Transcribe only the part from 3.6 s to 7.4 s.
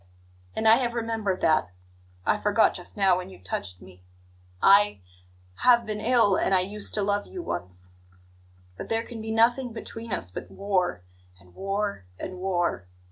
me; I have been ill, and I used to love